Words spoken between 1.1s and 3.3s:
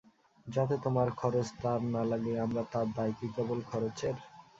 খরচ তাঁর না লাগে আমরা তার– দায় কি